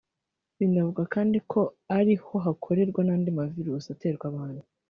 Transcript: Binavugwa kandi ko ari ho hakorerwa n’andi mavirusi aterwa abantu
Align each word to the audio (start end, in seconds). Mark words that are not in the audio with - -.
Binavugwa 0.57 1.03
kandi 1.13 1.37
ko 1.51 1.59
ari 1.97 2.13
ho 2.23 2.33
hakorerwa 2.45 3.01
n’andi 3.03 3.29
mavirusi 3.37 3.87
aterwa 3.95 4.25
abantu 4.31 4.61